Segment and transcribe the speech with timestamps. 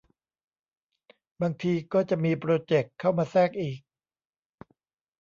[1.41, 3.79] บางทีก็จะมีโปรเจกต์เข้ามาแทรกอีก